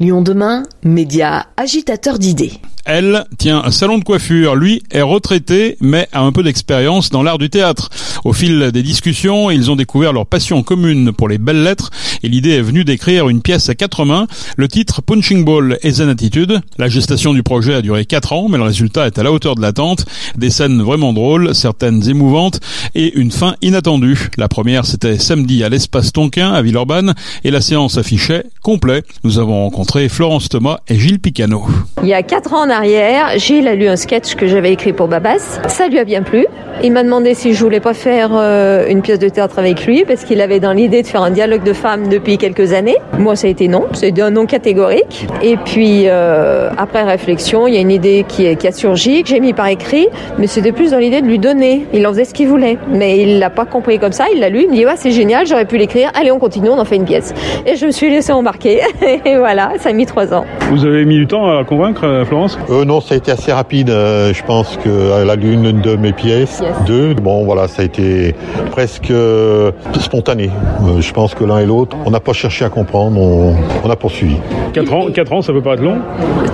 [0.00, 2.54] Lyon demain, média agitateur d'idées.
[2.86, 4.56] Elle tient un salon de coiffure.
[4.56, 7.88] Lui est retraité, mais a un peu d'expérience dans l'art du théâtre.
[8.24, 11.90] Au fil des discussions, ils ont découvert leur passion commune pour les belles lettres
[12.22, 14.26] et l'idée est venue d'écrire une pièce à quatre mains.
[14.56, 16.60] Le titre Punching Ball et Zen Attitude.
[16.78, 19.54] La gestation du projet a duré quatre ans, mais le résultat est à la hauteur
[19.54, 20.04] de l'attente.
[20.36, 22.60] Des scènes vraiment drôles, certaines émouvantes
[22.94, 24.28] et une fin inattendue.
[24.36, 27.14] La première, c'était samedi à l'espace Tonquin à Villeurbanne
[27.44, 29.02] et la séance affichait complet.
[29.22, 31.66] Nous avons rencontré Florence Thomas et Gilles Picano.
[32.02, 35.60] Il y a quatre ans arrière, a lu un sketch que j'avais écrit pour Babas.
[35.68, 36.46] Ça lui a bien plu.
[36.82, 40.04] Il m'a demandé si je voulais pas faire euh, une pièce de théâtre avec lui
[40.04, 42.96] parce qu'il avait dans l'idée de faire un dialogue de femmes depuis quelques années.
[43.18, 43.84] Moi, ça a été non.
[43.92, 45.26] C'est un non catégorique.
[45.40, 49.28] Et puis, euh, après réflexion, il y a une idée qui, est, a surgi, que
[49.28, 51.86] j'ai mis par écrit, mais c'était plus dans l'idée de lui donner.
[51.92, 52.76] Il en faisait ce qu'il voulait.
[52.90, 54.26] Mais il l'a pas compris comme ça.
[54.34, 54.62] Il l'a lu.
[54.64, 56.10] Il me dit, ouais, c'est génial, j'aurais pu l'écrire.
[56.14, 57.32] Allez, on continue, on en fait une pièce.
[57.66, 58.80] Et je me suis laissé embarquer.
[59.24, 60.44] Et voilà, ça a mis trois ans.
[60.70, 62.58] Vous avez mis du temps à convaincre, euh, Florence?
[62.70, 63.90] Euh, Non, ça a été assez rapide.
[63.90, 66.62] Euh, je pense qu'elle a lu une de mes pièces.
[66.86, 68.34] Deux, bon voilà, ça a été
[68.70, 70.50] presque euh, spontané.
[70.82, 73.90] Euh, je pense que l'un et l'autre, on n'a pas cherché à comprendre, on, on
[73.90, 74.36] a poursuivi.
[74.72, 75.98] 4 ans, 4 ans, ça peut pas être long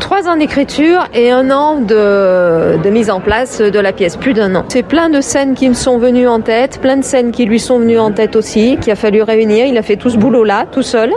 [0.00, 4.34] Trois ans d'écriture et un an de, de mise en place de la pièce, plus
[4.34, 4.64] d'un an.
[4.68, 7.58] C'est plein de scènes qui me sont venues en tête, plein de scènes qui lui
[7.58, 9.66] sont venues en tête aussi, qu'il a fallu réunir.
[9.66, 11.12] Il a fait tout ce boulot-là, tout seul.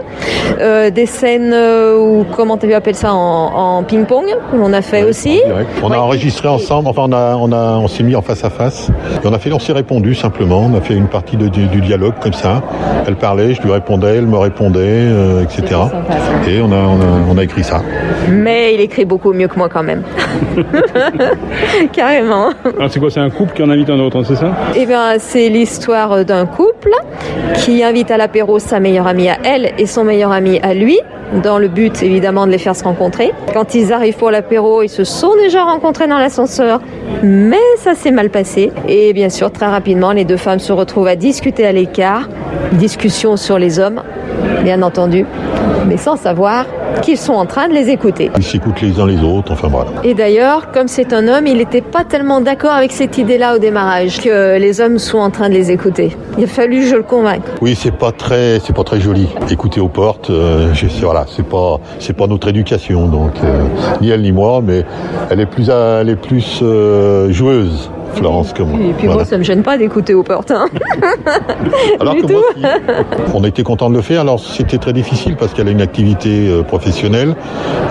[0.59, 5.03] Euh, des scènes euh, où, comment tu appelles ça, en, en ping-pong, on a fait
[5.03, 5.41] aussi.
[5.83, 8.49] On a enregistré ensemble, enfin on a, on a, on s'est mis en face à
[8.49, 8.89] face.
[9.23, 10.69] Et on a fait, on s'est répondu simplement.
[10.71, 12.61] On a fait une partie de, du, du dialogue comme ça.
[13.07, 15.63] Elle parlait, je lui répondais, elle me répondait, euh, etc.
[15.67, 16.15] sympa.
[16.49, 17.81] Et on a, on a, on a écrit ça.
[18.29, 20.03] Mais il écrit beaucoup mieux que moi quand même.
[21.93, 22.49] Carrément.
[22.77, 24.51] Alors c'est quoi C'est un couple qui en invite un autre, c'est ça?
[24.75, 26.91] Eh bien, c'est l'histoire d'un couple
[27.55, 30.99] qui invite à l'apéro sa meilleure amie à elle et son meilleur ami à lui,
[31.43, 33.31] dans le but évidemment de les faire se rencontrer.
[33.53, 36.81] Quand ils arrivent pour l'apéro, ils se sont déjà rencontrés dans l'ascenseur,
[37.23, 38.71] mais ça s'est mal passé.
[38.87, 42.29] Et bien sûr, très rapidement, les deux femmes se retrouvent à discuter à l'écart,
[42.73, 44.01] discussion sur les hommes,
[44.63, 45.25] bien entendu,
[45.87, 46.65] mais sans savoir
[47.01, 48.31] qu'ils sont en train de les écouter.
[48.37, 49.91] Ils s'écoutent les uns les autres, enfin voilà.
[50.03, 53.59] Et d'ailleurs, comme c'est un homme, il n'était pas tellement d'accord avec cette idée-là au
[53.59, 56.15] démarrage, que les hommes sont en train de les écouter.
[56.37, 57.43] Il a fallu je le convainque.
[57.61, 59.27] Oui, c'est pas très, c'est pas très joli.
[59.49, 63.63] Écouter aux portes, euh, je voilà, c'est pas, c'est pas notre éducation, donc euh,
[64.01, 64.83] ni elle ni moi, mais
[65.29, 68.79] elle est plus, à- elle est plus euh, joueuse, Florence que moi.
[68.79, 69.13] Et puis Voilà.
[69.15, 70.51] moi, ça me gêne pas d'écouter aux portes.
[70.51, 70.65] hein.
[71.99, 72.41] Alors du que moi,
[73.33, 74.21] on a été content de le faire.
[74.21, 77.35] Alors c'était très difficile parce qu'elle a une activité euh, professionnelle.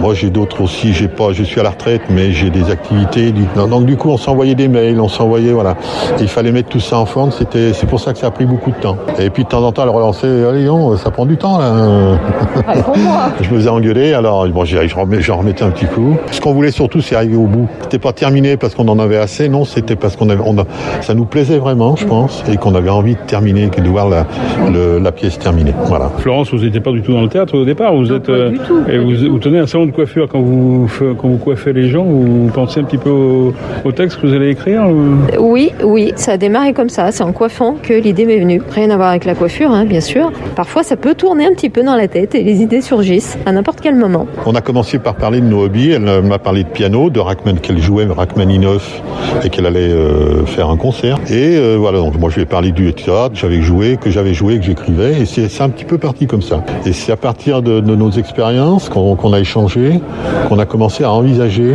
[0.00, 0.92] Moi, j'ai d'autres aussi.
[0.92, 3.32] J'ai pas, je suis à la retraite, mais j'ai des activités.
[3.32, 5.76] Du- Donc, donc, du coup, on s'envoyait des mails, on s'envoyait, voilà.
[6.18, 7.30] Et il fallait mettre tout ça en forme.
[7.32, 8.96] C'était, c'est pour ça que ça a pris beaucoup de temps.
[9.18, 10.44] Et puis de temps en temps, elle relançait.
[10.48, 12.18] Allez, non, ça prend du temps là.
[13.40, 16.16] Je me faisais engueuler, alors bon, j'en remettais un petit coup.
[16.30, 17.68] Ce qu'on voulait surtout, c'est arriver au bout.
[17.82, 20.64] C'était pas terminé parce qu'on en avait assez, non, c'était parce qu'on avait, on a,
[21.02, 24.26] ça nous plaisait vraiment, je pense, et qu'on avait envie de terminer, de voir la,
[24.72, 25.74] le- la pièce terminée.
[25.86, 26.10] Voilà.
[26.18, 27.94] Florence, vous n'étiez pas du tout dans le théâtre au départ.
[27.94, 30.88] Vous êtes, pas du tout, et vous, vous tenez un salon de coiffure quand vous,
[31.20, 32.04] quand vous coiffez les gens.
[32.04, 33.52] Vous pensez un petit peu au,
[33.84, 37.12] au texte que vous allez écrire ou- Oui, oui, ça a démarré comme ça.
[37.12, 38.62] C'est en coiffant que l'idée m'est venue.
[38.70, 40.32] Rien à voir avec la coiffure, hein, bien sûr.
[40.54, 43.52] Parfois, ça peut tourner un petit peu dans la tête et les idées surgissent à
[43.52, 44.26] n'importe quel moment.
[44.46, 45.90] On a commencé par parler de nos hobbies.
[45.92, 49.02] Elle euh, m'a parlé de piano, de Rachman qu'elle jouait, Rachmaninoff,
[49.44, 50.05] et qu'elle allait euh,
[50.46, 51.18] faire un concert.
[51.28, 54.34] Et euh, voilà, donc moi je lui ai parlé du théâtre, j'avais joué, que j'avais
[54.34, 56.64] joué, que j'écrivais, et c'est un petit peu parti comme ça.
[56.84, 60.00] Et c'est à partir de, nos expériences qu'on a échangé,
[60.48, 61.74] qu'on a commencé à envisager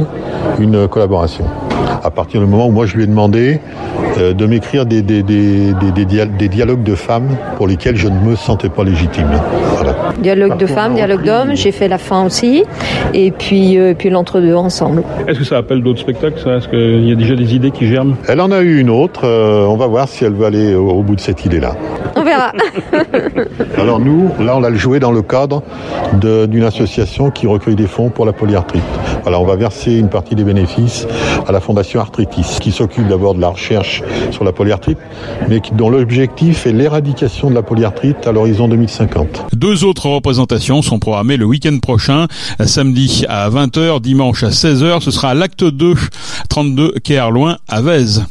[0.59, 1.45] une collaboration.
[2.03, 3.59] À partir du moment où moi je lui ai demandé
[4.17, 7.95] euh, de m'écrire des, des, des, des, des dia- des dialogues de femmes pour lesquels
[7.95, 9.27] je ne me sentais pas légitime.
[9.75, 9.95] Voilà.
[10.19, 12.63] Dialogue de femmes, dialogue d'hommes, j'ai fait la fin aussi.
[13.13, 15.03] Et puis, euh, puis l'entre-deux ensemble.
[15.27, 16.57] Est-ce que ça appelle d'autres spectacles ça?
[16.57, 18.15] Est-ce qu'il y a déjà des idées qui germent?
[18.27, 19.21] Elle en a eu une autre.
[19.25, 21.73] euh, on va voir si elle va aller au, au bout de cette idée-là.
[22.15, 22.51] On verra.
[23.77, 25.63] Alors nous, là, on l'a joué dans le cadre
[26.13, 28.83] d'une association qui recueille des fonds pour la polyarthrite.
[29.23, 31.07] Voilà, on va verser une partie des bénéfices
[31.47, 34.97] à la Fondation Arthritis, qui s'occupe d'abord de la recherche sur la polyarthrite,
[35.47, 39.45] mais dont l'objectif est l'éradication de la polyarthrite à l'horizon 2050.
[39.53, 42.27] Deux autres représentations sont programmées le week-end prochain,
[42.65, 45.01] samedi à 20h, dimanche à 16h.
[45.01, 45.95] Ce sera l'acte 2,
[46.49, 48.25] 32 quai à Vèze.